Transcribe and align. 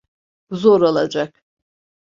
Bu 0.49 0.55
zor 0.55 0.81
olacak. 0.81 1.43